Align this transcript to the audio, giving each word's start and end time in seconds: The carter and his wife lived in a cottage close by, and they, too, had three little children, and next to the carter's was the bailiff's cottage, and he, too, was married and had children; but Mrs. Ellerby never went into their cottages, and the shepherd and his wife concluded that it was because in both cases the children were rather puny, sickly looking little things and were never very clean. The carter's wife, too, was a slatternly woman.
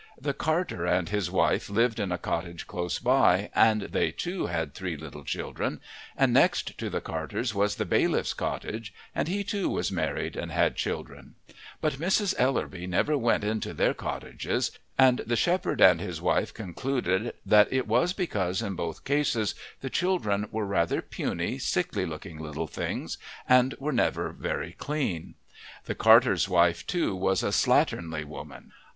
The 0.19 0.33
carter 0.33 0.83
and 0.87 1.07
his 1.09 1.29
wife 1.29 1.69
lived 1.69 1.99
in 1.99 2.11
a 2.11 2.17
cottage 2.17 2.65
close 2.65 2.97
by, 2.97 3.51
and 3.53 3.81
they, 3.81 4.09
too, 4.11 4.47
had 4.47 4.73
three 4.73 4.97
little 4.97 5.23
children, 5.23 5.79
and 6.17 6.33
next 6.33 6.75
to 6.79 6.89
the 6.89 7.01
carter's 7.01 7.53
was 7.53 7.75
the 7.75 7.85
bailiff's 7.85 8.33
cottage, 8.33 8.95
and 9.13 9.27
he, 9.27 9.43
too, 9.43 9.69
was 9.69 9.91
married 9.91 10.35
and 10.35 10.51
had 10.51 10.75
children; 10.75 11.35
but 11.81 11.99
Mrs. 11.99 12.33
Ellerby 12.39 12.87
never 12.87 13.15
went 13.15 13.43
into 13.43 13.75
their 13.75 13.93
cottages, 13.93 14.71
and 14.97 15.19
the 15.19 15.35
shepherd 15.35 15.79
and 15.81 16.01
his 16.01 16.19
wife 16.19 16.51
concluded 16.51 17.35
that 17.45 17.71
it 17.71 17.87
was 17.87 18.11
because 18.11 18.63
in 18.63 18.73
both 18.73 19.05
cases 19.05 19.53
the 19.81 19.89
children 19.91 20.47
were 20.49 20.65
rather 20.65 21.03
puny, 21.03 21.59
sickly 21.59 22.07
looking 22.07 22.39
little 22.39 22.65
things 22.65 23.19
and 23.47 23.75
were 23.77 23.93
never 23.93 24.31
very 24.31 24.71
clean. 24.79 25.35
The 25.85 25.93
carter's 25.93 26.49
wife, 26.49 26.87
too, 26.87 27.15
was 27.15 27.43
a 27.43 27.51
slatternly 27.53 28.23
woman. 28.25 28.71